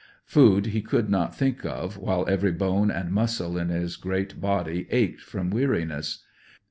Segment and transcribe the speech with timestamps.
[0.25, 4.87] Food he could not think of while every bone and muscle in his great body
[4.89, 6.25] ached from weariness.